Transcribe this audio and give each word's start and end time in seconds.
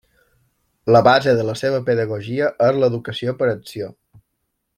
La 0.95 1.01
base 1.07 1.35
de 1.39 1.45
la 1.49 1.55
seva 1.61 1.81
pedagogia 1.91 2.49
és 2.71 2.81
l'educació 2.85 3.37
per 3.43 3.51
l'acció. 3.53 3.93